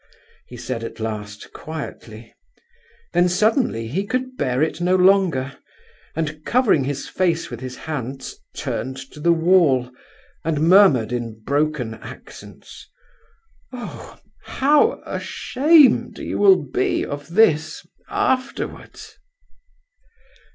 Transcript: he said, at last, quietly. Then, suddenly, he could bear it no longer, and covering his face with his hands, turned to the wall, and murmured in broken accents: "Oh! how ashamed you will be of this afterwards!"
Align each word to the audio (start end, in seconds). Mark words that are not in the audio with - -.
he 0.47 0.57
said, 0.57 0.83
at 0.83 0.99
last, 0.99 1.53
quietly. 1.53 2.33
Then, 3.13 3.29
suddenly, 3.29 3.87
he 3.87 4.03
could 4.03 4.35
bear 4.35 4.59
it 4.63 4.81
no 4.81 4.95
longer, 4.95 5.55
and 6.15 6.43
covering 6.43 6.85
his 6.85 7.07
face 7.07 7.51
with 7.51 7.59
his 7.59 7.75
hands, 7.77 8.35
turned 8.55 8.97
to 9.11 9.19
the 9.19 9.31
wall, 9.31 9.91
and 10.43 10.67
murmured 10.67 11.11
in 11.11 11.39
broken 11.45 11.93
accents: 11.93 12.89
"Oh! 13.71 14.17
how 14.43 15.03
ashamed 15.05 16.17
you 16.17 16.39
will 16.39 16.63
be 16.63 17.05
of 17.05 17.35
this 17.35 17.85
afterwards!" 18.09 19.19